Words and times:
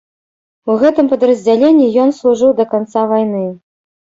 У 0.73 0.77
гэтым 0.83 1.11
падраздзяленні 1.11 1.91
ён 2.07 2.15
служыў 2.21 2.51
да 2.61 2.65
канца 2.75 3.07
вайны. 3.13 3.45